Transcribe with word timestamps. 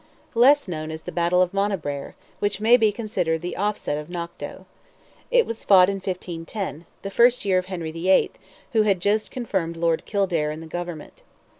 Less 0.33 0.67
known 0.67 0.89
is 0.89 1.03
the 1.03 1.11
battle 1.11 1.43
of 1.43 1.53
Monabraher, 1.53 2.15
which 2.39 2.59
may 2.59 2.75
be 2.75 2.91
considered 2.91 3.43
the 3.43 3.55
offset 3.55 3.99
of 3.99 4.09
Knock 4.09 4.35
doe. 4.39 4.65
It 5.29 5.45
was 5.45 5.63
fought 5.63 5.91
in 5.91 6.01
1510—the 6.01 7.11
first 7.11 7.45
year 7.45 7.59
of 7.59 7.67
Henry 7.67 7.91
VIII., 7.91 8.31
who 8.71 8.81
had 8.81 8.99
just 8.99 9.29
confirmed 9.29 9.77
Lord 9.77 10.05
Kildare 10.07 10.49
in 10.49 10.59
the 10.59 10.65
government. 10.65 11.21